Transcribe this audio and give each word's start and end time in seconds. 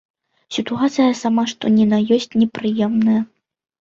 Сітуацыя 0.55 1.11
самая 1.21 1.47
што 1.53 1.73
ні 1.77 1.85
на 1.93 1.99
ёсць 2.17 2.29
непрыемная. 2.41 3.21